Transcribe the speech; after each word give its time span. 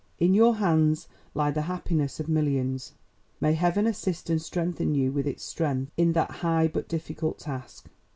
In 0.17 0.33
your 0.33 0.55
hands 0.55 1.07
lie 1.35 1.51
the 1.51 1.61
happiness 1.61 2.19
of 2.19 2.27
millions. 2.27 2.93
May 3.39 3.53
Heaven 3.53 3.85
assist 3.85 4.31
and 4.31 4.41
strengthen 4.41 4.95
you 4.95 5.11
with 5.11 5.27
its 5.27 5.43
strength 5.43 5.91
in 5.95 6.13
that 6.13 6.31
high 6.41 6.67
but 6.67 6.87
difficult 6.87 7.37
task! 7.37 7.85